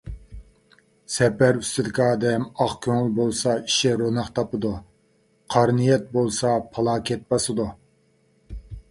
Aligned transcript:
سەپەر 1.15 1.57
ئۈستىدىكى 1.57 2.03
ئادەم 2.05 2.45
ئاق 2.63 2.71
كۆڭۈل 2.85 3.11
بولسا 3.19 3.53
ئىشى 3.67 3.91
روناق 4.01 4.31
تاپىدۇ، 4.39 4.71
قارا 5.57 5.75
نىيەت 5.81 6.07
بولسا 6.15 6.55
پالاكەت 6.79 7.29
باسىدۇ. 7.35 7.67